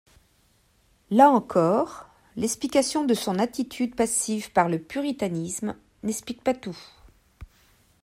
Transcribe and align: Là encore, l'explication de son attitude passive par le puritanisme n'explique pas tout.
Là 1.11 1.29
encore, 1.29 2.07
l'explication 2.35 3.03
de 3.05 3.13
son 3.13 3.37
attitude 3.37 3.93
passive 3.95 4.51
par 4.51 4.67
le 4.67 4.79
puritanisme 4.81 5.75
n'explique 6.01 6.43
pas 6.43 6.55
tout. 6.55 6.75